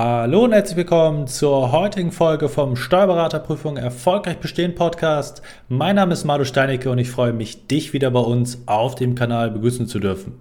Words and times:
Hallo 0.00 0.44
und 0.44 0.52
herzlich 0.52 0.76
willkommen 0.76 1.26
zur 1.26 1.72
heutigen 1.72 2.12
Folge 2.12 2.48
vom 2.48 2.76
Steuerberaterprüfung 2.76 3.76
Erfolgreich 3.76 4.38
Bestehen 4.38 4.76
Podcast. 4.76 5.42
Mein 5.68 5.96
Name 5.96 6.12
ist 6.12 6.24
Madu 6.24 6.44
Steinecke 6.44 6.88
und 6.88 6.98
ich 6.98 7.10
freue 7.10 7.32
mich, 7.32 7.66
dich 7.66 7.92
wieder 7.92 8.12
bei 8.12 8.20
uns 8.20 8.62
auf 8.66 8.94
dem 8.94 9.16
Kanal 9.16 9.50
begrüßen 9.50 9.88
zu 9.88 9.98
dürfen. 9.98 10.34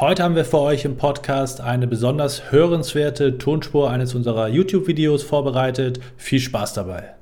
Heute 0.00 0.24
haben 0.24 0.34
wir 0.34 0.44
für 0.44 0.58
euch 0.58 0.84
im 0.84 0.96
Podcast 0.96 1.60
eine 1.60 1.86
besonders 1.86 2.50
hörenswerte 2.50 3.38
Tonspur 3.38 3.88
eines 3.92 4.16
unserer 4.16 4.48
YouTube-Videos 4.48 5.22
vorbereitet. 5.22 6.00
Viel 6.16 6.40
Spaß 6.40 6.74
dabei. 6.74 7.14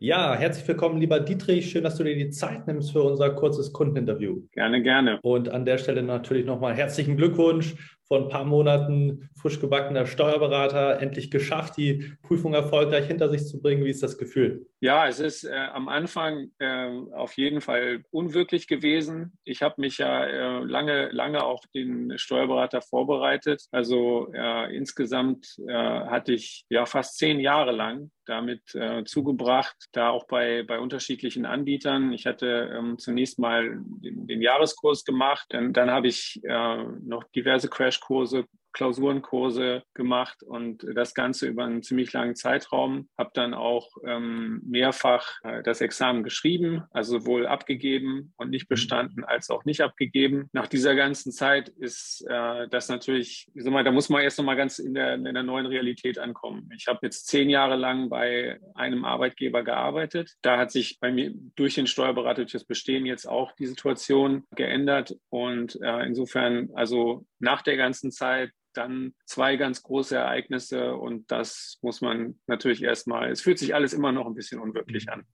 Ja, 0.00 0.34
herzlich 0.34 0.66
willkommen, 0.66 1.00
lieber 1.00 1.20
Dietrich. 1.20 1.70
Schön, 1.70 1.84
dass 1.84 1.96
du 1.96 2.02
dir 2.02 2.16
die 2.16 2.30
Zeit 2.30 2.66
nimmst 2.66 2.90
für 2.90 3.04
unser 3.04 3.30
kurzes 3.30 3.72
Kundeninterview. 3.72 4.42
Gerne, 4.50 4.82
gerne. 4.82 5.20
Und 5.22 5.48
an 5.48 5.64
der 5.64 5.78
Stelle 5.78 6.02
natürlich 6.02 6.44
nochmal 6.44 6.74
herzlichen 6.74 7.16
Glückwunsch 7.16 7.76
vor 8.06 8.18
ein 8.18 8.28
paar 8.28 8.44
Monaten 8.44 9.28
frisch 9.36 9.60
gebackener 9.60 10.06
Steuerberater, 10.06 11.00
endlich 11.00 11.30
geschafft, 11.30 11.76
die 11.76 12.16
Prüfung 12.22 12.54
erfolgreich 12.54 13.06
hinter 13.06 13.28
sich 13.28 13.46
zu 13.46 13.60
bringen. 13.60 13.84
Wie 13.84 13.90
ist 13.90 14.02
das 14.02 14.18
Gefühl? 14.18 14.66
Ja, 14.80 15.08
es 15.08 15.18
ist 15.20 15.44
äh, 15.44 15.54
am 15.54 15.88
Anfang 15.88 16.50
äh, 16.58 16.90
auf 17.12 17.32
jeden 17.38 17.60
Fall 17.60 18.04
unwirklich 18.10 18.68
gewesen. 18.68 19.38
Ich 19.44 19.62
habe 19.62 19.80
mich 19.80 19.98
ja 19.98 20.24
äh, 20.24 20.64
lange, 20.64 21.08
lange 21.10 21.42
auf 21.42 21.60
den 21.74 22.18
Steuerberater 22.18 22.82
vorbereitet. 22.82 23.64
Also 23.70 24.30
äh, 24.34 24.76
insgesamt 24.76 25.56
äh, 25.66 25.72
hatte 25.72 26.34
ich 26.34 26.66
ja 26.68 26.84
fast 26.84 27.16
zehn 27.16 27.40
Jahre 27.40 27.72
lang 27.72 28.10
damit 28.26 28.74
äh, 28.74 29.04
zugebracht, 29.04 29.76
da 29.92 30.08
auch 30.08 30.26
bei, 30.26 30.62
bei 30.62 30.78
unterschiedlichen 30.78 31.44
Anbietern. 31.44 32.12
Ich 32.12 32.26
hatte 32.26 32.72
ähm, 32.74 32.98
zunächst 32.98 33.38
mal 33.38 33.78
den, 34.02 34.26
den, 34.26 34.40
Jahreskurs 34.40 35.04
gemacht, 35.04 35.46
dann, 35.50 35.72
dann 35.72 35.90
habe 35.90 36.08
ich 36.08 36.40
noch 36.44 37.24
diverse 37.34 37.68
Crashkurse 37.98 38.44
Klausurenkurse 38.74 39.82
gemacht 39.94 40.42
und 40.42 40.86
das 40.94 41.14
Ganze 41.14 41.46
über 41.46 41.64
einen 41.64 41.82
ziemlich 41.82 42.12
langen 42.12 42.36
Zeitraum. 42.36 43.08
Habe 43.16 43.30
dann 43.32 43.54
auch 43.54 43.88
ähm, 44.04 44.60
mehrfach 44.66 45.38
äh, 45.44 45.62
das 45.62 45.80
Examen 45.80 46.22
geschrieben, 46.22 46.82
also 46.90 47.18
sowohl 47.18 47.46
abgegeben 47.46 48.34
und 48.36 48.50
nicht 48.50 48.68
mhm. 48.68 48.74
bestanden 48.74 49.24
als 49.24 49.48
auch 49.48 49.64
nicht 49.64 49.80
abgegeben. 49.80 50.48
Nach 50.52 50.66
dieser 50.66 50.94
ganzen 50.94 51.32
Zeit 51.32 51.68
ist 51.68 52.26
äh, 52.28 52.68
das 52.68 52.88
natürlich, 52.88 53.48
ich 53.54 53.62
sag 53.62 53.72
mal, 53.72 53.84
da 53.84 53.92
muss 53.92 54.08
man 54.08 54.22
erst 54.22 54.38
noch 54.38 54.44
mal 54.44 54.56
ganz 54.56 54.78
in 54.78 54.94
der, 54.94 55.14
in 55.14 55.24
der 55.24 55.42
neuen 55.42 55.66
Realität 55.66 56.18
ankommen. 56.18 56.68
Ich 56.76 56.86
habe 56.88 56.98
jetzt 57.02 57.28
zehn 57.28 57.48
Jahre 57.48 57.76
lang 57.76 58.08
bei 58.08 58.58
einem 58.74 59.04
Arbeitgeber 59.04 59.62
gearbeitet. 59.62 60.32
Da 60.42 60.58
hat 60.58 60.72
sich 60.72 60.98
bei 61.00 61.12
mir 61.12 61.32
durch 61.54 61.74
den 61.74 61.86
Steuerberater, 61.86 62.42
durch 62.42 62.52
das 62.52 62.64
Bestehen 62.64 63.06
jetzt 63.06 63.26
auch 63.26 63.52
die 63.52 63.66
Situation 63.66 64.44
geändert 64.56 65.16
und 65.30 65.80
äh, 65.80 66.04
insofern, 66.04 66.70
also 66.74 67.24
nach 67.38 67.62
der 67.62 67.76
ganzen 67.76 68.10
Zeit 68.10 68.50
dann 68.76 69.14
zwei 69.24 69.56
ganz 69.56 69.82
große 69.82 70.16
Ereignisse 70.16 70.94
und 70.94 71.30
das 71.30 71.78
muss 71.82 72.00
man 72.00 72.38
natürlich 72.46 72.82
erstmal, 72.82 73.30
es 73.30 73.40
fühlt 73.40 73.58
sich 73.58 73.74
alles 73.74 73.92
immer 73.92 74.12
noch 74.12 74.26
ein 74.26 74.34
bisschen 74.34 74.60
unwirklich 74.60 75.08
an. 75.08 75.24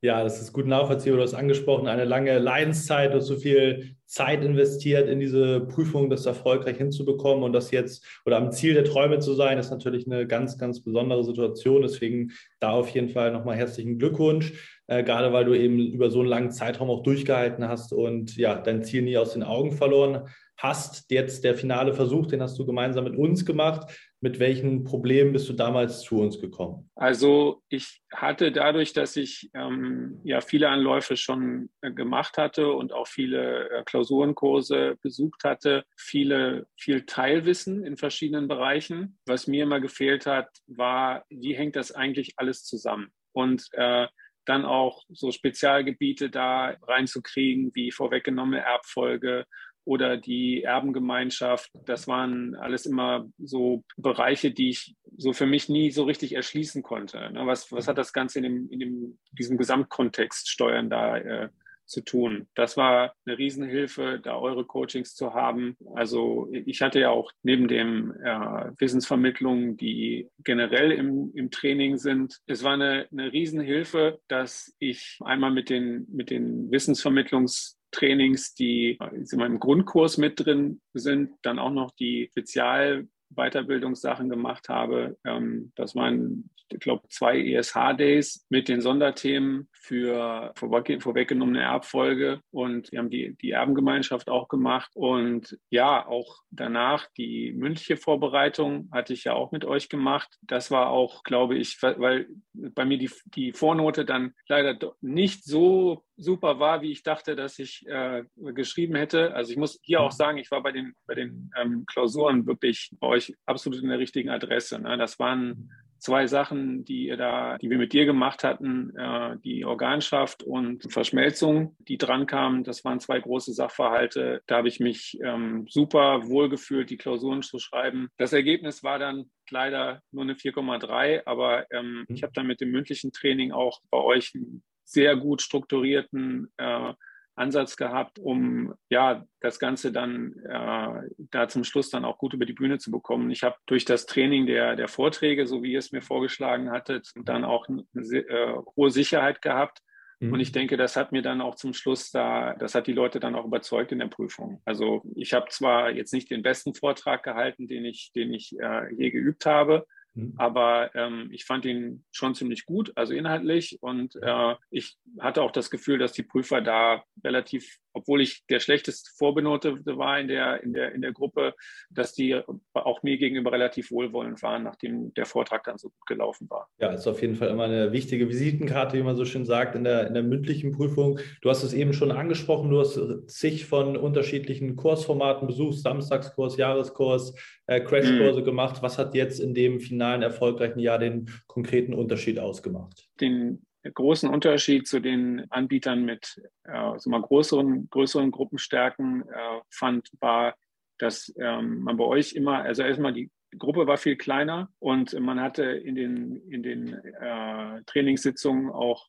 Ja, 0.00 0.22
das 0.22 0.40
ist 0.40 0.52
gut 0.52 0.66
nachvollziehbar. 0.66 1.16
Du 1.16 1.22
hast 1.24 1.34
angesprochen, 1.34 1.88
eine 1.88 2.04
lange 2.04 2.38
Leidenszeit, 2.38 3.12
hast 3.12 3.26
so 3.26 3.36
viel 3.36 3.96
Zeit 4.06 4.44
investiert 4.44 5.08
in 5.08 5.20
diese 5.20 5.60
Prüfung, 5.60 6.08
das 6.08 6.24
erfolgreich 6.24 6.76
hinzubekommen 6.76 7.42
und 7.42 7.52
das 7.52 7.70
jetzt 7.72 8.06
oder 8.24 8.36
am 8.36 8.52
Ziel 8.52 8.74
der 8.74 8.84
Träume 8.84 9.18
zu 9.18 9.34
sein, 9.34 9.58
ist 9.58 9.70
natürlich 9.70 10.06
eine 10.06 10.26
ganz, 10.26 10.56
ganz 10.56 10.82
besondere 10.82 11.24
Situation. 11.24 11.82
Deswegen 11.82 12.32
da 12.60 12.70
auf 12.70 12.88
jeden 12.90 13.08
Fall 13.08 13.32
nochmal 13.32 13.56
herzlichen 13.56 13.98
Glückwunsch, 13.98 14.52
äh, 14.86 15.02
gerade 15.02 15.32
weil 15.32 15.44
du 15.44 15.54
eben 15.54 15.78
über 15.78 16.10
so 16.10 16.20
einen 16.20 16.28
langen 16.28 16.52
Zeitraum 16.52 16.90
auch 16.90 17.02
durchgehalten 17.02 17.68
hast 17.68 17.92
und 17.92 18.36
ja, 18.36 18.54
dein 18.54 18.82
Ziel 18.82 19.02
nie 19.02 19.18
aus 19.18 19.32
den 19.32 19.42
Augen 19.42 19.72
verloren 19.72 20.28
hast. 20.58 21.10
Jetzt 21.10 21.44
der 21.44 21.54
finale 21.54 21.94
Versuch, 21.94 22.26
den 22.26 22.42
hast 22.42 22.58
du 22.58 22.66
gemeinsam 22.66 23.04
mit 23.04 23.16
uns 23.16 23.46
gemacht. 23.46 23.90
Mit 24.20 24.40
welchen 24.40 24.82
Problemen 24.82 25.32
bist 25.32 25.48
du 25.48 25.52
damals 25.52 26.00
zu 26.00 26.20
uns 26.20 26.40
gekommen? 26.40 26.90
Also 26.96 27.62
ich 27.68 28.02
hatte 28.12 28.50
dadurch, 28.50 28.92
dass 28.92 29.16
ich 29.16 29.48
ähm, 29.54 30.20
ja 30.24 30.40
viele 30.40 30.68
Anläufe 30.68 31.16
schon 31.16 31.70
äh, 31.80 31.92
gemacht 31.92 32.36
hatte 32.36 32.72
und 32.72 32.92
auch 32.92 33.06
viele 33.06 33.70
äh, 33.70 33.84
Klausurenkurse 33.84 34.98
besucht 35.00 35.44
hatte, 35.44 35.84
viele 35.96 36.66
viel 36.76 37.06
Teilwissen 37.06 37.84
in 37.84 37.96
verschiedenen 37.96 38.48
Bereichen. 38.48 39.18
Was 39.24 39.46
mir 39.46 39.62
immer 39.62 39.80
gefehlt 39.80 40.26
hat, 40.26 40.48
war, 40.66 41.24
wie 41.30 41.54
hängt 41.54 41.76
das 41.76 41.92
eigentlich 41.92 42.32
alles 42.36 42.64
zusammen? 42.64 43.12
Und 43.32 43.68
äh, 43.72 44.08
dann 44.48 44.64
auch 44.64 45.04
so 45.10 45.30
Spezialgebiete 45.30 46.30
da 46.30 46.74
reinzukriegen, 46.82 47.70
wie 47.74 47.92
vorweggenommene 47.92 48.60
Erbfolge 48.60 49.44
oder 49.88 50.18
die 50.18 50.64
Erbengemeinschaft. 50.64 51.70
Das 51.86 52.06
waren 52.06 52.54
alles 52.56 52.84
immer 52.84 53.26
so 53.38 53.84
Bereiche, 53.96 54.50
die 54.50 54.68
ich 54.68 54.94
so 55.16 55.32
für 55.32 55.46
mich 55.46 55.70
nie 55.70 55.90
so 55.90 56.04
richtig 56.04 56.34
erschließen 56.34 56.82
konnte. 56.82 57.30
Ne, 57.32 57.46
was, 57.46 57.72
was 57.72 57.88
hat 57.88 57.96
das 57.96 58.12
Ganze 58.12 58.38
in, 58.38 58.42
dem, 58.42 58.70
in 58.70 58.80
dem, 58.80 59.18
diesem 59.32 59.56
Gesamtkontext 59.56 60.50
Steuern 60.50 60.90
da 60.90 61.16
äh, 61.16 61.48
zu 61.86 62.02
tun. 62.02 62.48
Das 62.54 62.76
war 62.76 63.14
eine 63.24 63.38
Riesenhilfe, 63.38 64.20
da 64.22 64.36
eure 64.36 64.66
Coachings 64.66 65.14
zu 65.14 65.32
haben. 65.32 65.74
Also 65.94 66.50
ich 66.52 66.82
hatte 66.82 67.00
ja 67.00 67.08
auch 67.08 67.32
neben 67.42 67.66
dem 67.66 68.12
äh, 68.22 68.70
Wissensvermittlungen, 68.78 69.78
die 69.78 70.28
generell 70.44 70.92
im, 70.92 71.32
im 71.34 71.50
Training 71.50 71.96
sind, 71.96 72.36
es 72.46 72.62
war 72.62 72.74
eine, 72.74 73.08
eine 73.10 73.32
Riesenhilfe, 73.32 74.20
dass 74.28 74.76
ich 74.78 75.18
einmal 75.24 75.50
mit 75.50 75.70
den, 75.70 76.06
mit 76.12 76.28
den 76.28 76.70
Wissensvermittlungs 76.70 77.77
Trainings, 77.90 78.54
die 78.54 78.98
in 79.12 79.38
meinem 79.38 79.58
Grundkurs 79.60 80.18
mit 80.18 80.44
drin 80.44 80.80
sind, 80.94 81.32
dann 81.42 81.58
auch 81.58 81.70
noch 81.72 81.90
die 81.92 82.28
Spezialweiterbildungssachen 82.30 84.28
gemacht 84.28 84.68
habe. 84.68 85.16
Ähm, 85.24 85.72
das 85.74 85.94
waren, 85.94 86.50
ich 86.70 86.80
glaube, 86.80 87.08
zwei 87.08 87.40
ESH-Days 87.40 88.46
mit 88.50 88.68
den 88.68 88.80
Sonderthemen 88.80 89.68
für 89.80 90.52
vorweggenommene 90.56 91.62
Erbfolge 91.62 92.40
und 92.50 92.90
wir 92.92 92.98
haben 92.98 93.10
die, 93.10 93.36
die 93.40 93.52
Erbengemeinschaft 93.52 94.28
auch 94.28 94.48
gemacht 94.48 94.90
und 94.94 95.58
ja, 95.70 96.06
auch 96.06 96.42
danach 96.50 97.06
die 97.16 97.52
mündliche 97.52 97.96
Vorbereitung 97.96 98.88
hatte 98.92 99.12
ich 99.12 99.24
ja 99.24 99.34
auch 99.34 99.52
mit 99.52 99.64
euch 99.64 99.88
gemacht. 99.88 100.38
Das 100.42 100.70
war 100.70 100.90
auch, 100.90 101.22
glaube 101.22 101.56
ich, 101.56 101.78
weil 101.82 102.26
bei 102.52 102.84
mir 102.84 102.98
die, 102.98 103.10
die 103.26 103.52
Vornote 103.52 104.04
dann 104.04 104.34
leider 104.48 104.94
nicht 105.00 105.44
so 105.44 106.04
super 106.18 106.58
war, 106.58 106.82
wie 106.82 106.90
ich 106.90 107.02
dachte, 107.02 107.36
dass 107.36 107.58
ich 107.58 107.86
äh, 107.86 108.24
geschrieben 108.36 108.96
hätte. 108.96 109.34
Also 109.34 109.52
ich 109.52 109.56
muss 109.56 109.78
hier 109.82 110.00
auch 110.00 110.10
sagen, 110.10 110.38
ich 110.38 110.50
war 110.50 110.62
bei 110.62 110.72
den, 110.72 110.94
bei 111.06 111.14
den 111.14 111.50
ähm, 111.56 111.84
Klausuren 111.86 112.46
wirklich 112.46 112.90
bei 112.98 113.06
euch 113.06 113.34
absolut 113.46 113.80
in 113.80 113.88
der 113.88 113.98
richtigen 113.98 114.28
Adresse. 114.28 114.80
Ne? 114.80 114.98
Das 114.98 115.18
waren 115.18 115.70
zwei 115.98 116.26
Sachen, 116.26 116.84
die 116.84 117.06
ihr 117.06 117.16
da, 117.16 117.58
die 117.58 117.70
wir 117.70 117.78
mit 117.78 117.92
dir 117.92 118.04
gemacht 118.04 118.44
hatten, 118.44 118.96
äh, 118.96 119.36
die 119.44 119.64
Organschaft 119.64 120.42
und 120.42 120.90
Verschmelzung, 120.92 121.76
die 121.80 121.98
dran 121.98 122.26
kamen. 122.26 122.64
Das 122.64 122.84
waren 122.84 123.00
zwei 123.00 123.20
große 123.20 123.52
Sachverhalte. 123.52 124.42
Da 124.46 124.58
habe 124.58 124.68
ich 124.68 124.80
mich 124.80 125.18
ähm, 125.22 125.66
super 125.68 126.28
wohlgefühlt, 126.28 126.90
die 126.90 126.96
Klausuren 126.96 127.42
zu 127.42 127.58
schreiben. 127.58 128.08
Das 128.16 128.32
Ergebnis 128.32 128.82
war 128.82 128.98
dann 128.98 129.30
leider 129.50 130.02
nur 130.12 130.24
eine 130.24 130.34
4,3, 130.34 131.22
aber 131.26 131.66
ähm, 131.70 132.04
ich 132.08 132.22
habe 132.22 132.32
dann 132.32 132.46
mit 132.46 132.60
dem 132.60 132.70
mündlichen 132.70 133.12
Training 133.12 133.52
auch 133.52 133.80
bei 133.90 133.98
euch 133.98 134.32
einen 134.34 134.62
sehr 134.84 135.16
gut 135.16 135.42
strukturierten 135.42 136.50
äh, 136.56 136.92
Ansatz 137.38 137.76
gehabt, 137.76 138.18
um 138.18 138.74
ja 138.90 139.24
das 139.40 139.58
Ganze 139.58 139.92
dann 139.92 140.34
äh, 140.44 141.08
da 141.30 141.48
zum 141.48 141.64
Schluss 141.64 141.90
dann 141.90 142.04
auch 142.04 142.18
gut 142.18 142.34
über 142.34 142.46
die 142.46 142.52
Bühne 142.52 142.78
zu 142.78 142.90
bekommen. 142.90 143.30
Ich 143.30 143.42
habe 143.42 143.56
durch 143.66 143.84
das 143.84 144.06
Training 144.06 144.46
der, 144.46 144.76
der 144.76 144.88
Vorträge, 144.88 145.46
so 145.46 145.62
wie 145.62 145.72
ihr 145.72 145.78
es 145.78 145.92
mir 145.92 146.02
vorgeschlagen 146.02 146.70
hattet, 146.70 147.10
dann 147.24 147.44
auch 147.44 147.66
eine 147.68 147.84
äh, 147.94 148.54
hohe 148.76 148.90
Sicherheit 148.90 149.42
gehabt. 149.42 149.78
Mhm. 150.20 150.32
Und 150.32 150.40
ich 150.40 150.52
denke, 150.52 150.76
das 150.76 150.96
hat 150.96 151.12
mir 151.12 151.22
dann 151.22 151.40
auch 151.40 151.54
zum 151.54 151.72
Schluss 151.72 152.10
da, 152.10 152.54
das 152.54 152.74
hat 152.74 152.86
die 152.86 152.92
Leute 152.92 153.20
dann 153.20 153.34
auch 153.34 153.44
überzeugt 153.44 153.92
in 153.92 154.00
der 154.00 154.08
Prüfung. 154.08 154.60
Also 154.64 155.02
ich 155.14 155.32
habe 155.32 155.46
zwar 155.50 155.90
jetzt 155.90 156.12
nicht 156.12 156.30
den 156.30 156.42
besten 156.42 156.74
Vortrag 156.74 157.22
gehalten, 157.22 157.68
den 157.68 157.84
ich, 157.84 158.12
den 158.14 158.32
ich 158.34 158.58
äh, 158.58 158.92
je 158.94 159.10
geübt 159.10 159.46
habe, 159.46 159.86
Mhm. 159.86 159.97
Aber 160.36 160.94
ähm, 160.94 161.28
ich 161.32 161.44
fand 161.44 161.64
ihn 161.64 162.04
schon 162.10 162.34
ziemlich 162.34 162.66
gut, 162.66 162.92
also 162.96 163.14
inhaltlich. 163.14 163.78
Und 163.80 164.16
äh, 164.22 164.54
ich 164.70 164.96
hatte 165.20 165.42
auch 165.42 165.52
das 165.52 165.70
Gefühl, 165.70 165.98
dass 165.98 166.12
die 166.12 166.22
Prüfer 166.22 166.60
da 166.60 167.04
relativ 167.24 167.78
obwohl 167.98 168.20
ich 168.20 168.44
der 168.48 168.60
schlechteste 168.60 169.10
Vorbenotete 169.16 169.98
war 169.98 170.20
in 170.20 170.28
der, 170.28 170.62
in 170.62 170.72
der, 170.72 170.92
in 170.92 171.02
der 171.02 171.12
Gruppe, 171.12 171.54
dass 171.90 172.14
die 172.14 172.40
auch 172.72 173.02
mir 173.02 173.18
gegenüber 173.18 173.52
relativ 173.52 173.90
wohlwollend 173.90 174.42
waren, 174.42 174.62
nachdem 174.62 175.12
der 175.14 175.26
Vortrag 175.26 175.64
dann 175.64 175.78
so 175.78 175.88
gut 175.88 176.06
gelaufen 176.06 176.48
war. 176.48 176.68
Ja, 176.78 176.90
ist 176.92 177.06
auf 177.06 177.20
jeden 177.20 177.34
Fall 177.34 177.48
immer 177.48 177.64
eine 177.64 177.92
wichtige 177.92 178.28
Visitenkarte, 178.28 178.96
wie 178.96 179.02
man 179.02 179.16
so 179.16 179.24
schön 179.24 179.44
sagt, 179.44 179.74
in 179.74 179.84
der, 179.84 180.06
in 180.06 180.14
der 180.14 180.22
mündlichen 180.22 180.72
Prüfung. 180.72 181.18
Du 181.42 181.50
hast 181.50 181.62
es 181.62 181.72
eben 181.72 181.92
schon 181.92 182.12
angesprochen, 182.12 182.70
du 182.70 182.78
hast 182.80 182.98
zig 183.28 183.66
von 183.66 183.96
unterschiedlichen 183.96 184.76
Kursformaten 184.76 185.48
besucht, 185.48 185.78
Samstagskurs, 185.78 186.56
Jahreskurs, 186.56 187.34
äh, 187.66 187.80
Crashkurse 187.80 188.40
mhm. 188.40 188.44
gemacht. 188.44 188.82
Was 188.82 188.98
hat 188.98 189.14
jetzt 189.14 189.40
in 189.40 189.54
dem 189.54 189.80
finalen 190.08 190.22
erfolgreichen 190.22 190.78
Jahr 190.78 190.98
den 190.98 191.30
konkreten 191.46 191.94
Unterschied 191.94 192.38
ausgemacht? 192.38 193.08
Den 193.20 193.66
großen 193.82 194.28
Unterschied 194.28 194.86
zu 194.86 195.00
den 195.00 195.46
Anbietern 195.50 196.04
mit 196.04 196.42
äh, 196.64 196.98
so 196.98 197.10
mal 197.10 197.22
größeren, 197.22 197.88
größeren 197.90 198.30
Gruppenstärken 198.30 199.22
äh, 199.22 199.60
fand, 199.70 200.08
war, 200.20 200.54
dass 200.98 201.32
ähm, 201.38 201.80
man 201.80 201.96
bei 201.96 202.04
euch 202.04 202.32
immer, 202.32 202.62
also 202.62 202.82
erstmal 202.82 203.12
die, 203.12 203.30
Die 203.52 203.58
Gruppe 203.58 203.86
war 203.86 203.96
viel 203.96 204.16
kleiner 204.16 204.68
und 204.78 205.18
man 205.20 205.40
hatte 205.40 205.64
in 205.64 205.94
den, 205.94 206.36
in 206.50 206.62
den 206.62 206.92
äh, 206.92 207.82
Trainingssitzungen 207.86 208.70
auch 208.70 209.08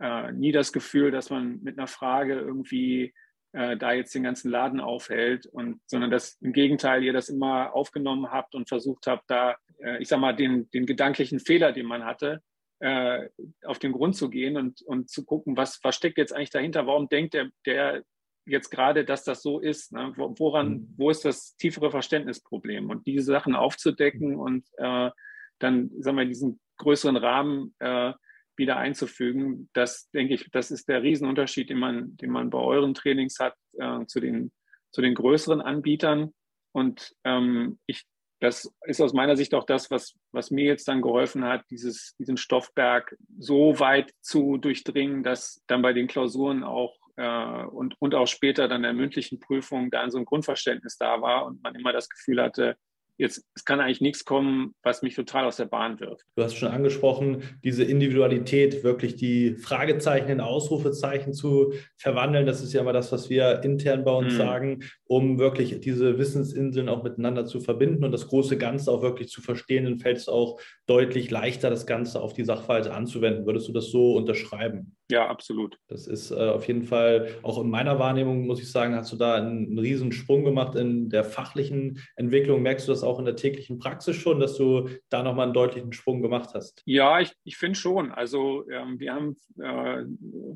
äh, 0.00 0.32
nie 0.32 0.52
das 0.52 0.72
Gefühl, 0.72 1.10
dass 1.10 1.30
man 1.30 1.62
mit 1.62 1.78
einer 1.78 1.86
Frage 1.86 2.34
irgendwie 2.34 3.14
äh, 3.52 3.76
da 3.76 3.92
jetzt 3.92 4.14
den 4.14 4.22
ganzen 4.22 4.50
Laden 4.50 4.80
aufhält 4.80 5.46
und 5.46 5.80
sondern 5.86 6.10
dass 6.10 6.38
im 6.40 6.52
Gegenteil 6.52 7.02
ihr 7.02 7.12
das 7.12 7.28
immer 7.28 7.74
aufgenommen 7.74 8.30
habt 8.30 8.54
und 8.54 8.68
versucht 8.68 9.06
habt, 9.06 9.30
da, 9.30 9.56
äh, 9.78 10.00
ich 10.02 10.08
sag 10.08 10.20
mal, 10.20 10.34
den, 10.34 10.70
den 10.70 10.86
gedanklichen 10.86 11.40
Fehler, 11.40 11.72
den 11.72 11.86
man 11.86 12.04
hatte, 12.04 12.42
äh, 12.80 13.28
auf 13.64 13.78
den 13.78 13.92
Grund 13.92 14.16
zu 14.16 14.30
gehen 14.30 14.56
und, 14.56 14.82
und 14.82 15.10
zu 15.10 15.24
gucken, 15.24 15.56
was, 15.56 15.80
was 15.82 15.96
steckt 15.96 16.18
jetzt 16.18 16.34
eigentlich 16.34 16.50
dahinter, 16.50 16.86
warum 16.86 17.08
denkt 17.08 17.34
der, 17.34 17.50
der 17.66 18.02
jetzt 18.46 18.70
gerade, 18.70 19.04
dass 19.04 19.24
das 19.24 19.42
so 19.42 19.60
ist? 19.60 19.92
Ne? 19.92 20.12
Woran, 20.16 20.70
mhm. 20.70 20.94
wo 20.96 21.10
ist 21.10 21.24
das 21.24 21.56
tiefere 21.56 21.90
Verständnisproblem? 21.90 22.88
Und 22.90 23.06
diese 23.06 23.24
Sachen 23.24 23.54
aufzudecken 23.54 24.36
und 24.36 24.66
äh, 24.76 25.10
dann, 25.58 25.90
sagen 25.98 26.18
wir, 26.18 26.24
diesen 26.24 26.60
größeren 26.76 27.16
Rahmen 27.16 27.74
äh, 27.80 28.12
wieder 28.58 28.76
einzufügen, 28.76 29.68
das 29.72 30.10
denke 30.10 30.34
ich, 30.34 30.50
das 30.50 30.70
ist 30.70 30.88
der 30.88 31.02
Riesenunterschied, 31.02 31.70
den 31.70 31.78
man, 31.78 32.16
den 32.16 32.30
man 32.30 32.50
bei 32.50 32.58
euren 32.58 32.94
Trainings 32.94 33.38
hat 33.38 33.54
äh, 33.78 34.04
zu, 34.06 34.20
den, 34.20 34.52
zu 34.90 35.00
den 35.00 35.14
größeren 35.14 35.60
Anbietern. 35.60 36.34
Und 36.72 37.14
ähm, 37.24 37.78
ich, 37.86 38.04
das 38.40 38.72
ist 38.86 39.00
aus 39.00 39.12
meiner 39.12 39.36
Sicht 39.36 39.54
auch 39.54 39.64
das, 39.64 39.90
was, 39.90 40.14
was 40.32 40.50
mir 40.50 40.64
jetzt 40.64 40.86
dann 40.88 41.02
geholfen 41.02 41.44
hat, 41.44 41.64
dieses, 41.70 42.14
diesen 42.18 42.36
Stoffberg 42.36 43.16
so 43.38 43.80
weit 43.80 44.12
zu 44.20 44.58
durchdringen, 44.58 45.22
dass 45.22 45.62
dann 45.66 45.82
bei 45.82 45.92
den 45.92 46.06
Klausuren 46.06 46.62
auch 46.62 46.94
äh, 47.16 47.64
und, 47.64 47.96
und 48.00 48.14
auch 48.14 48.28
später 48.28 48.68
dann 48.68 48.82
der 48.82 48.92
mündlichen 48.92 49.40
Prüfung 49.40 49.90
dann 49.90 50.10
so 50.10 50.18
ein 50.18 50.24
Grundverständnis 50.24 50.96
da 50.98 51.20
war 51.20 51.46
und 51.46 51.62
man 51.62 51.74
immer 51.74 51.92
das 51.92 52.08
Gefühl 52.08 52.40
hatte, 52.40 52.76
jetzt, 53.18 53.44
es 53.54 53.64
kann 53.64 53.80
eigentlich 53.80 54.00
nichts 54.00 54.24
kommen, 54.24 54.74
was 54.82 55.02
mich 55.02 55.14
total 55.14 55.44
aus 55.44 55.56
der 55.56 55.66
Bahn 55.66 56.00
wirft. 56.00 56.24
Du 56.36 56.42
hast 56.42 56.54
schon 56.54 56.70
angesprochen, 56.70 57.42
diese 57.64 57.84
Individualität, 57.84 58.84
wirklich 58.84 59.16
die 59.16 59.56
Fragezeichen 59.56 60.30
in 60.30 60.40
Ausrufezeichen 60.40 61.34
zu 61.34 61.74
verwandeln. 61.96 62.46
Das 62.46 62.62
ist 62.62 62.72
ja 62.72 62.80
immer 62.80 62.92
das, 62.92 63.12
was 63.12 63.28
wir 63.28 63.62
intern 63.64 64.04
bei 64.04 64.12
uns 64.12 64.34
mhm. 64.34 64.38
sagen, 64.38 64.84
um 65.04 65.38
wirklich 65.38 65.80
diese 65.80 66.18
Wissensinseln 66.18 66.88
auch 66.88 67.02
miteinander 67.02 67.44
zu 67.44 67.60
verbinden 67.60 68.04
und 68.04 68.12
das 68.12 68.28
große 68.28 68.56
Ganze 68.56 68.90
auch 68.92 69.02
wirklich 69.02 69.28
zu 69.28 69.42
verstehen. 69.42 69.84
Dann 69.84 69.98
fällt 69.98 70.18
es 70.18 70.28
auch 70.28 70.60
deutlich 70.86 71.30
leichter, 71.30 71.70
das 71.70 71.86
Ganze 71.86 72.20
auf 72.20 72.32
die 72.32 72.44
Sachverhalte 72.44 72.94
anzuwenden. 72.94 73.46
Würdest 73.46 73.68
du 73.68 73.72
das 73.72 73.90
so 73.90 74.14
unterschreiben? 74.14 74.97
Ja, 75.10 75.26
absolut. 75.26 75.78
Das 75.88 76.06
ist 76.06 76.30
äh, 76.30 76.34
auf 76.34 76.68
jeden 76.68 76.84
Fall, 76.84 77.34
auch 77.42 77.58
in 77.62 77.70
meiner 77.70 77.98
Wahrnehmung, 77.98 78.46
muss 78.46 78.60
ich 78.60 78.70
sagen, 78.70 78.94
hast 78.94 79.10
du 79.10 79.16
da 79.16 79.36
einen, 79.36 79.68
einen 79.68 79.78
riesen 79.78 80.12
Sprung 80.12 80.44
gemacht 80.44 80.74
in 80.74 81.08
der 81.08 81.24
fachlichen 81.24 82.02
Entwicklung. 82.16 82.60
Merkst 82.62 82.86
du 82.86 82.92
das 82.92 83.02
auch 83.02 83.18
in 83.18 83.24
der 83.24 83.36
täglichen 83.36 83.78
Praxis 83.78 84.16
schon, 84.16 84.38
dass 84.38 84.56
du 84.58 84.90
da 85.08 85.22
nochmal 85.22 85.46
einen 85.46 85.54
deutlichen 85.54 85.94
Sprung 85.94 86.20
gemacht 86.20 86.50
hast? 86.52 86.82
Ja, 86.84 87.20
ich, 87.20 87.32
ich 87.44 87.56
finde 87.56 87.78
schon. 87.78 88.12
Also 88.12 88.68
ähm, 88.68 89.00
wir 89.00 89.14
haben 89.14 89.36
äh, 89.58 90.04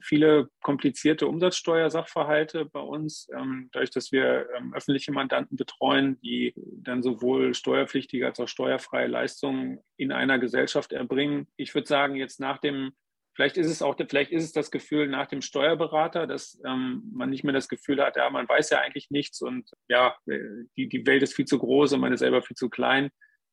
viele 0.02 0.48
komplizierte 0.60 1.26
Umsatzsteuersachverhalte 1.26 2.66
bei 2.66 2.80
uns, 2.80 3.28
ähm, 3.34 3.70
dadurch, 3.72 3.90
dass 3.90 4.12
wir 4.12 4.46
ähm, 4.56 4.74
öffentliche 4.74 5.12
Mandanten 5.12 5.56
betreuen, 5.56 6.20
die 6.20 6.52
dann 6.56 7.02
sowohl 7.02 7.54
steuerpflichtige 7.54 8.26
als 8.26 8.38
auch 8.38 8.48
steuerfreie 8.48 9.06
Leistungen 9.06 9.78
in 9.96 10.12
einer 10.12 10.38
Gesellschaft 10.38 10.92
erbringen. 10.92 11.46
Ich 11.56 11.74
würde 11.74 11.88
sagen, 11.88 12.16
jetzt 12.16 12.38
nach 12.38 12.58
dem 12.58 12.92
Vielleicht 13.34 13.56
ist 13.56 13.68
es 13.68 13.80
auch, 13.80 13.96
vielleicht 13.96 14.30
ist 14.30 14.44
es 14.44 14.52
das 14.52 14.70
Gefühl 14.70 15.08
nach 15.08 15.26
dem 15.26 15.40
Steuerberater, 15.40 16.26
dass 16.26 16.60
ähm, 16.66 17.02
man 17.14 17.30
nicht 17.30 17.44
mehr 17.44 17.54
das 17.54 17.68
Gefühl 17.68 18.02
hat, 18.02 18.16
ja, 18.16 18.28
man 18.28 18.48
weiß 18.48 18.70
ja 18.70 18.80
eigentlich 18.80 19.10
nichts 19.10 19.40
und 19.40 19.70
ja, 19.88 20.14
die, 20.26 20.88
die 20.88 21.06
Welt 21.06 21.22
ist 21.22 21.34
viel 21.34 21.46
zu 21.46 21.58
groß 21.58 21.94
und 21.94 22.00
man 22.00 22.12
ist 22.12 22.20
selber 22.20 22.42
viel 22.42 22.56
zu 22.56 22.68
klein. 22.68 23.10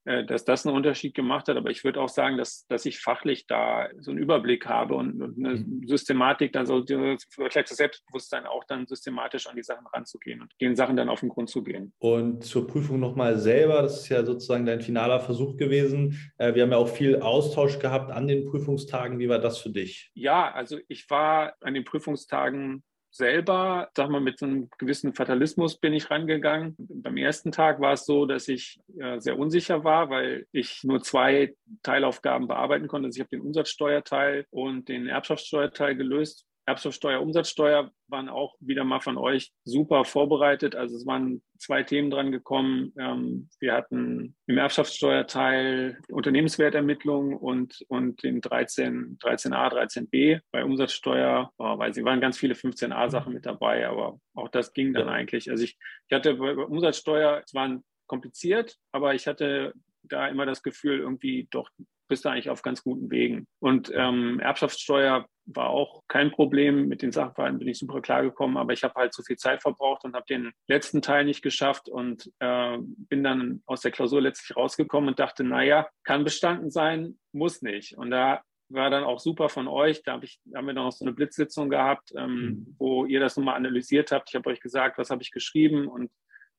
Äh, 0.10 0.26
dass 0.26 0.44
das 0.44 0.66
einen 0.66 0.76
Unterschied 0.76 1.14
gemacht 1.14 1.48
hat. 1.50 1.56
Aber 1.56 1.70
ich 1.70 1.84
würde 1.84 2.02
auch 2.02 2.10
sagen, 2.10 2.36
dass, 2.36 2.66
dass 2.66 2.84
ich 2.86 3.00
fachlich 3.00 3.46
da 3.46 3.90
so 4.00 4.10
einen 4.10 4.20
Überblick 4.20 4.66
habe 4.66 4.96
und, 4.96 5.22
und 5.22 5.38
eine 5.38 5.58
mhm. 5.58 5.84
Systematik, 5.86 6.52
dann 6.52 6.66
so 6.66 6.84
vielleicht 7.30 7.70
das 7.70 7.78
Selbstbewusstsein 7.78 8.48
auch 8.48 8.64
dann 8.64 8.88
systematisch 8.88 9.46
an 9.46 9.56
die 9.56 9.62
Sachen 9.62 9.86
ranzugehen 9.86 10.42
und 10.42 10.52
den 10.62 10.76
Sachen 10.76 10.98
dann 10.98 11.10
auf 11.10 11.20
den 11.20 11.30
Grund 11.30 11.52
zu 11.52 11.62
gehen. 11.62 11.94
Und 12.00 12.44
zur 12.44 12.66
Prüfung 12.66 13.00
nochmal 13.00 13.38
selber, 13.38 13.84
das 13.84 14.02
ist 14.02 14.10
ja 14.10 14.26
sozusagen 14.26 14.66
dein 14.66 14.82
finaler 14.82 15.20
Versuch 15.20 15.58
gewesen. 15.58 16.18
Äh, 16.40 16.56
wir 16.56 16.64
haben 16.64 16.72
ja 16.72 16.78
auch 16.78 16.90
viel 16.90 17.22
Austausch 17.22 17.78
gehabt 17.78 18.10
an 18.10 18.28
den 18.28 18.46
Prüfungstagen. 18.46 19.20
Wie 19.20 19.30
war 19.30 19.38
das 19.38 19.60
für 19.60 19.70
dich? 19.70 20.10
Ja, 20.16 20.52
also 20.52 20.80
ich 20.88 21.08
war 21.12 21.54
an 21.62 21.76
den 21.76 21.84
Prüfungstagen 21.84 22.82
selber, 23.12 23.90
sag 23.96 24.10
mal, 24.10 24.22
mit 24.22 24.42
einem 24.42 24.70
gewissen 24.78 25.14
Fatalismus 25.14 25.78
bin 25.78 25.94
ich 25.94 26.10
rangegangen. 26.10 26.76
Beim 26.78 27.18
ersten 27.18 27.52
Tag 27.52 27.80
war 27.80 27.94
es 27.94 28.06
so, 28.06 28.26
dass 28.26 28.48
ich 28.48 28.80
äh, 29.00 29.20
sehr 29.20 29.38
unsicher 29.38 29.84
war, 29.84 30.10
weil 30.10 30.48
ich 30.52 30.84
nur 30.84 31.02
zwei 31.02 31.56
Teilaufgaben 31.84 32.48
bearbeiten 32.48 32.88
konnte. 32.88 33.08
Also 33.08 33.18
ich 33.18 33.22
habe 33.22 33.36
den 33.36 33.42
Umsatzsteuerteil 33.42 34.46
und 34.52 34.90
den 34.90 35.08
Erbschaftssteuerteil 35.08 35.96
gelöst. 35.96 36.46
Erbschaftssteuer, 36.70 37.20
Umsatzsteuer 37.20 37.92
waren 38.10 38.30
auch 38.30 38.56
wieder 38.60 38.84
mal 38.84 39.00
von 39.00 39.18
euch 39.18 39.52
super 39.64 40.06
vorbereitet. 40.06 40.76
Also 40.76 40.96
es 40.96 41.06
waren 41.08 41.42
zwei 41.58 41.82
Themen 41.82 42.12
dran 42.12 42.32
gekommen. 42.32 42.94
Ähm, 43.00 43.50
wir 43.60 43.74
hatten 43.74 44.36
im 44.46 44.58
Erbschaftssteuerteil 44.60 46.00
Unternehmenswertermittlung 46.10 47.36
und, 47.36 47.84
und 47.88 48.22
den 48.22 48.42
13, 48.42 49.18
13a, 49.18 49.74
13b 49.74 50.42
bei 50.52 50.64
Umsatzsteuer, 50.64 51.52
oh, 51.58 51.78
weil 51.80 51.96
sie 51.96 52.06
waren 52.06 52.22
ganz 52.22 52.38
viele 52.38 52.54
15a 52.54 53.10
Sachen 53.10 53.34
mit 53.34 53.48
dabei, 53.48 53.88
aber 53.88 54.20
auch 54.36 54.50
das 54.50 54.74
ging 54.74 54.94
dann 54.94 55.10
eigentlich. 55.10 55.50
Also 55.50 55.64
ich, 55.64 55.76
ich 56.08 56.16
hatte 56.16 56.36
bei 56.36 56.56
Umsatzsteuer, 56.56 57.42
es 57.44 57.56
waren 57.56 57.84
kompliziert, 58.06 58.78
aber 58.92 59.16
ich 59.16 59.26
hatte 59.26 59.74
da 60.04 60.28
immer 60.28 60.46
das 60.46 60.62
Gefühl, 60.62 61.00
irgendwie 61.00 61.48
doch 61.50 61.70
bist 62.10 62.26
du 62.26 62.30
eigentlich 62.30 62.50
auf 62.50 62.62
ganz 62.62 62.84
guten 62.84 63.10
Wegen. 63.10 63.48
Und 63.60 63.92
ähm, 63.96 64.40
Erbschaftssteuer 64.40 65.28
war 65.46 65.70
auch 65.70 66.04
kein 66.08 66.32
Problem. 66.32 66.88
Mit 66.88 67.02
den 67.02 67.12
Sachverhalten 67.12 67.60
bin 67.60 67.68
ich 67.68 67.80
super 67.80 68.02
klargekommen, 68.02 68.58
aber 68.58 68.74
ich 68.74 68.84
habe 68.84 68.96
halt 68.96 69.14
zu 69.14 69.24
viel 69.24 69.38
Zeit 69.38 69.62
verbraucht 69.62 70.04
und 70.04 70.16
habe 70.16 70.26
den 70.30 70.52
letzten 70.68 71.02
Teil 71.02 71.26
nicht 71.26 71.42
geschafft 71.42 71.88
und 71.88 72.32
äh, 72.40 72.78
bin 72.80 73.24
dann 73.24 73.62
aus 73.66 73.82
der 73.82 73.92
Klausur 73.92 74.22
letztlich 74.22 74.58
rausgekommen 74.58 75.10
und 75.10 75.20
dachte, 75.20 75.44
naja, 75.44 75.88
kann 76.04 76.24
bestanden 76.24 76.70
sein, 76.70 77.20
muss 77.32 77.62
nicht. 77.62 77.98
Und 77.98 78.12
da 78.12 78.42
war 78.70 78.90
dann 78.90 79.04
auch 79.04 79.20
super 79.20 79.50
von 79.50 79.68
euch. 79.68 80.04
Da 80.04 80.14
hab 80.14 80.24
ich, 80.24 80.40
haben 80.54 80.68
wir 80.68 80.74
noch 80.74 80.92
so 80.92 81.06
eine 81.06 81.14
Blitzsitzung 81.14 81.70
gehabt, 81.70 82.12
ähm, 82.16 82.36
mhm. 82.36 82.76
wo 82.78 83.06
ihr 83.06 83.20
das 83.20 83.38
nochmal 83.38 83.56
analysiert 83.56 84.12
habt. 84.12 84.30
Ich 84.30 84.36
habe 84.36 84.50
euch 84.50 84.60
gesagt, 84.60 84.98
was 84.98 85.10
habe 85.10 85.22
ich 85.22 85.32
geschrieben 85.32 85.88
und 85.88 86.12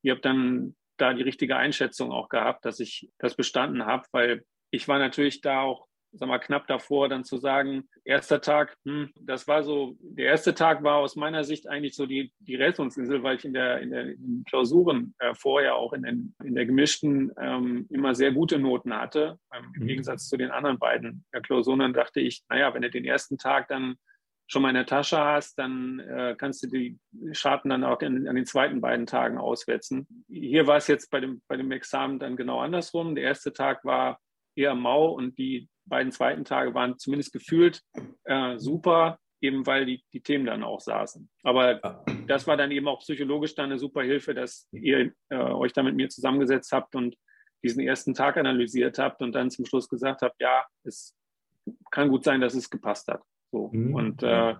ihr 0.03 0.15
habt 0.15 0.25
dann 0.25 0.75
da 0.97 1.15
die 1.15 1.23
richtige 1.23 1.57
Einschätzung 1.57 2.13
auch 2.13 2.29
gehabt, 2.29 2.65
dass 2.65 2.81
ich 2.81 3.11
das 3.19 3.35
bestanden 3.35 3.87
habe, 3.87 4.07
weil 4.13 4.45
ich 4.71 4.89
war 4.89 4.99
natürlich 4.99 5.41
da 5.41 5.63
auch 5.63 5.87
sag 6.13 6.29
mal, 6.29 6.39
knapp 6.39 6.67
davor, 6.67 7.09
dann 7.09 7.25
zu 7.25 7.37
sagen, 7.37 7.89
erster 8.05 8.41
Tag, 8.41 8.77
hm, 8.85 9.11
das 9.21 9.47
war 9.47 9.63
so, 9.63 9.97
der 10.01 10.27
erste 10.27 10.55
Tag 10.55 10.83
war 10.83 10.97
aus 10.97 11.17
meiner 11.17 11.45
Sicht 11.45 11.69
eigentlich 11.69 11.95
so 11.95 12.07
die, 12.07 12.33
die 12.41 12.57
Rettungsinsel, 12.57 13.23
weil 13.23 13.37
ich 13.37 13.45
in 13.45 13.53
der, 13.53 13.81
in 13.81 13.91
der 13.91 14.07
in 14.07 14.45
Klausuren 14.49 15.15
äh, 15.19 15.35
vorher 15.35 15.77
auch 15.77 15.93
in, 15.93 16.03
den, 16.03 16.35
in 16.43 16.55
der 16.55 16.67
gemischten 16.67 17.33
ähm, 17.39 17.87
immer 17.91 18.15
sehr 18.15 18.33
gute 18.33 18.59
Noten 18.59 18.95
hatte, 18.95 19.39
ähm, 19.55 19.73
im 19.77 19.83
mhm. 19.83 19.87
Gegensatz 19.87 20.29
zu 20.29 20.37
den 20.37 20.51
anderen 20.51 20.79
beiden 20.79 21.25
äh, 21.33 21.41
Klausuren. 21.41 21.79
Dann 21.79 21.95
dachte 21.95 22.21
ich, 22.21 22.43
naja, 22.49 22.75
wenn 22.75 22.83
du 22.83 22.91
den 22.91 23.05
ersten 23.05 23.39
Tag 23.39 23.69
dann 23.69 23.95
schon 24.49 24.63
mal 24.63 24.71
in 24.71 24.75
der 24.75 24.87
Tasche 24.87 25.19
hast, 25.19 25.57
dann 25.61 26.01
äh, 26.01 26.35
kannst 26.37 26.65
du 26.65 26.67
die 26.67 26.99
Scharten 27.31 27.71
dann 27.71 27.85
auch 27.85 28.01
in, 28.01 28.27
an 28.27 28.35
den 28.35 28.47
zweiten 28.47 28.81
beiden 28.81 29.07
Tagen 29.07 29.39
auswetzen. 29.39 30.09
Hier 30.29 30.67
war 30.67 30.79
es 30.79 30.89
jetzt 30.89 31.09
bei 31.13 31.21
dem, 31.21 31.41
bei 31.47 31.57
dem 31.57 31.71
Examen 31.71 32.19
dann 32.19 32.35
genau 32.35 32.59
andersrum. 32.59 33.15
Der 33.15 33.23
erste 33.23 33.53
Tag 33.53 33.85
war 33.85 34.19
eher 34.55 34.75
mau 34.75 35.09
und 35.09 35.39
die 35.39 35.69
beiden 35.85 36.13
zweiten 36.13 36.45
Tage 36.45 36.75
waren 36.75 36.99
zumindest 36.99 37.33
gefühlt 37.33 37.83
äh, 38.25 38.59
super, 38.59 39.19
eben 39.41 39.67
weil 39.67 39.87
die, 39.87 40.05
die 40.13 40.21
Themen 40.21 40.47
dann 40.47 40.63
auch 40.63 40.81
saßen. 40.81 41.29
Aber 41.43 42.05
das 42.27 42.47
war 42.47 42.57
dann 42.57 42.71
eben 42.71 42.89
auch 42.89 43.01
psychologisch 43.01 43.55
dann 43.55 43.67
eine 43.67 43.79
super 43.79 44.03
Hilfe, 44.03 44.35
dass 44.35 44.69
ihr 44.73 45.13
äh, 45.31 45.37
euch 45.37 45.73
da 45.73 45.83
mit 45.83 45.97
mir 45.97 46.09
zusammengesetzt 46.09 46.73
habt 46.73 46.95
und 46.95 47.17
diesen 47.63 47.83
ersten 47.83 48.15
Tag 48.15 48.37
analysiert 48.37 48.99
habt 48.99 49.23
und 49.23 49.33
dann 49.33 49.51
zum 49.51 49.67
Schluss 49.67 49.89
gesagt 49.89 50.23
habt, 50.23 50.41
ja, 50.41 50.65
es 50.85 51.15
kann 51.91 52.09
gut 52.09 52.25
sein, 52.25 52.41
dass 52.41 52.55
es 52.55 52.71
gepasst 52.71 53.09
hat. 53.09 53.23
So. 53.51 53.71
Mhm. 53.73 53.95
Und 53.95 54.23
äh, 54.23 54.55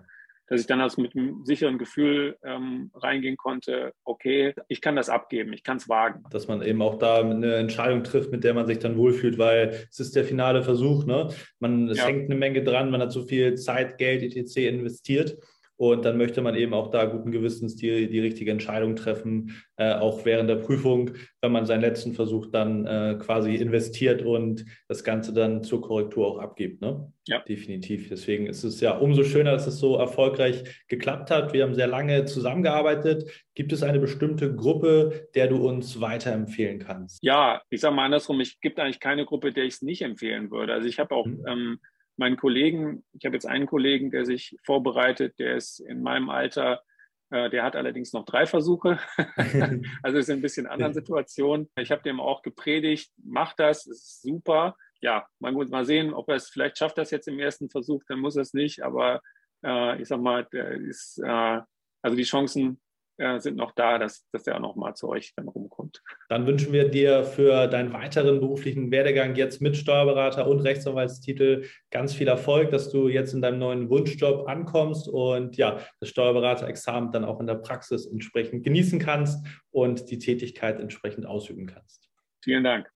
dass 0.51 0.59
ich 0.59 0.67
dann 0.67 0.81
also 0.81 1.01
mit 1.01 1.15
einem 1.15 1.45
sicheren 1.45 1.77
Gefühl 1.77 2.35
ähm, 2.43 2.91
reingehen 2.93 3.37
konnte, 3.37 3.93
okay, 4.03 4.53
ich 4.67 4.81
kann 4.81 4.97
das 4.97 5.07
abgeben, 5.07 5.53
ich 5.53 5.63
kann 5.63 5.77
es 5.77 5.87
wagen. 5.87 6.25
Dass 6.29 6.49
man 6.49 6.61
eben 6.61 6.81
auch 6.81 6.99
da 6.99 7.21
eine 7.21 7.55
Entscheidung 7.55 8.03
trifft, 8.03 8.33
mit 8.33 8.43
der 8.43 8.53
man 8.53 8.67
sich 8.67 8.77
dann 8.77 8.97
wohlfühlt, 8.97 9.37
weil 9.37 9.87
es 9.89 10.01
ist 10.01 10.13
der 10.13 10.25
finale 10.25 10.61
Versuch, 10.61 11.05
ne? 11.05 11.29
Man, 11.59 11.87
es 11.87 11.99
ja. 11.99 12.05
hängt 12.05 12.25
eine 12.25 12.35
Menge 12.35 12.63
dran, 12.63 12.91
man 12.91 12.99
hat 12.99 13.13
so 13.13 13.23
viel 13.23 13.55
Zeit, 13.55 13.97
Geld, 13.97 14.23
etc. 14.23 14.57
investiert. 14.57 15.37
Und 15.81 16.05
dann 16.05 16.15
möchte 16.15 16.43
man 16.43 16.53
eben 16.53 16.75
auch 16.75 16.91
da 16.91 17.05
guten 17.05 17.31
Gewissens 17.31 17.75
die, 17.75 18.07
die 18.07 18.19
richtige 18.19 18.51
Entscheidung 18.51 18.95
treffen, 18.95 19.63
äh, 19.77 19.95
auch 19.95 20.25
während 20.25 20.47
der 20.47 20.57
Prüfung, 20.57 21.09
wenn 21.41 21.51
man 21.51 21.65
seinen 21.65 21.81
letzten 21.81 22.13
Versuch 22.13 22.51
dann 22.51 22.85
äh, 22.85 23.17
quasi 23.19 23.55
investiert 23.55 24.21
und 24.21 24.63
das 24.87 25.03
Ganze 25.03 25.33
dann 25.33 25.63
zur 25.63 25.81
Korrektur 25.81 26.27
auch 26.27 26.37
abgibt. 26.37 26.81
Ne? 26.81 27.11
Ja. 27.25 27.39
Definitiv. 27.39 28.09
Deswegen 28.09 28.45
ist 28.45 28.63
es 28.63 28.79
ja 28.79 28.95
umso 28.95 29.23
schöner, 29.23 29.53
dass 29.53 29.65
es 29.65 29.79
so 29.79 29.97
erfolgreich 29.97 30.63
geklappt 30.87 31.31
hat. 31.31 31.51
Wir 31.51 31.63
haben 31.63 31.73
sehr 31.73 31.87
lange 31.87 32.25
zusammengearbeitet. 32.25 33.47
Gibt 33.55 33.73
es 33.73 33.81
eine 33.81 33.97
bestimmte 33.97 34.55
Gruppe, 34.55 35.29
der 35.33 35.47
du 35.47 35.67
uns 35.67 35.99
weiterempfehlen 35.99 36.77
kannst? 36.77 37.23
Ja, 37.23 37.59
ich 37.71 37.81
sage 37.81 37.95
mal 37.95 38.05
andersrum, 38.05 38.39
es 38.39 38.59
gibt 38.59 38.79
eigentlich 38.79 38.99
keine 38.99 39.25
Gruppe, 39.25 39.51
der 39.51 39.63
ich 39.63 39.73
es 39.73 39.81
nicht 39.81 40.03
empfehlen 40.03 40.51
würde. 40.51 40.73
Also 40.73 40.87
ich 40.87 40.99
habe 40.99 41.15
auch 41.15 41.25
mhm. 41.25 41.43
ähm, 41.47 41.79
meinen 42.21 42.37
Kollegen, 42.37 43.03
ich 43.13 43.25
habe 43.25 43.35
jetzt 43.35 43.47
einen 43.47 43.65
Kollegen, 43.65 44.11
der 44.11 44.25
sich 44.25 44.55
vorbereitet, 44.63 45.39
der 45.39 45.55
ist 45.55 45.79
in 45.79 46.03
meinem 46.03 46.29
Alter, 46.29 46.83
äh, 47.31 47.49
der 47.49 47.63
hat 47.63 47.75
allerdings 47.75 48.13
noch 48.13 48.25
drei 48.25 48.45
Versuche. 48.45 48.99
also 50.03 50.17
ist 50.17 50.29
in 50.29 50.37
ein 50.37 50.41
bisschen 50.41 50.67
anderen 50.67 50.93
Situation. 50.93 51.67
Ich 51.75 51.91
habe 51.91 52.03
dem 52.03 52.19
auch 52.19 52.43
gepredigt, 52.43 53.11
mach 53.17 53.53
das, 53.53 53.87
ist 53.87 54.21
super. 54.21 54.77
Ja, 55.01 55.25
man 55.39 55.55
muss 55.55 55.69
mal 55.69 55.83
sehen, 55.83 56.13
ob 56.13 56.29
er 56.29 56.35
es 56.35 56.49
vielleicht 56.49 56.77
schafft 56.77 56.99
das 56.99 57.09
jetzt 57.09 57.27
im 57.27 57.39
ersten 57.39 57.71
Versuch, 57.71 58.03
dann 58.07 58.19
muss 58.19 58.35
er 58.35 58.43
es 58.43 58.53
nicht, 58.53 58.83
aber 58.83 59.21
äh, 59.65 59.99
ich 59.99 60.07
sag 60.07 60.21
mal, 60.21 60.47
der 60.53 60.71
ist, 60.71 61.17
äh, 61.25 61.59
also 62.03 62.15
die 62.15 62.23
Chancen 62.23 62.79
äh, 63.21 63.39
sind 63.39 63.55
noch 63.55 63.71
da, 63.71 63.99
dass, 63.99 64.27
dass 64.31 64.47
er 64.47 64.55
auch 64.55 64.61
noch 64.61 64.75
mal 64.75 64.95
zu 64.95 65.07
euch 65.07 65.33
dann 65.35 65.47
rumkommt. 65.47 66.01
Dann 66.27 66.47
wünschen 66.47 66.73
wir 66.73 66.89
dir 66.89 67.23
für 67.23 67.67
deinen 67.67 67.93
weiteren 67.93 68.39
beruflichen 68.39 68.91
Werdegang 68.91 69.35
jetzt 69.35 69.61
mit 69.61 69.77
Steuerberater 69.77 70.47
und 70.47 70.59
Rechtsanwaltstitel 70.61 71.65
ganz 71.91 72.13
viel 72.13 72.27
Erfolg, 72.27 72.71
dass 72.71 72.89
du 72.89 73.07
jetzt 73.07 73.33
in 73.33 73.41
deinem 73.41 73.59
neuen 73.59 73.89
Wunschjob 73.89 74.47
ankommst 74.47 75.07
und 75.07 75.55
ja, 75.55 75.79
das 75.99 76.09
Steuerberaterexamen 76.09 77.11
dann 77.11 77.23
auch 77.23 77.39
in 77.39 77.47
der 77.47 77.55
Praxis 77.55 78.07
entsprechend 78.07 78.63
genießen 78.63 78.99
kannst 78.99 79.45
und 79.69 80.09
die 80.09 80.17
Tätigkeit 80.17 80.79
entsprechend 80.79 81.25
ausüben 81.25 81.67
kannst. 81.67 82.09
Vielen 82.43 82.63
Dank. 82.63 82.91